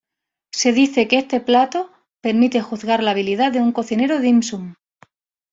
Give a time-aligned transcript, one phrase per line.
[0.51, 1.91] Se dice que este plato
[2.21, 4.73] permite juzgar la habilidad de un cocinero "dim sum".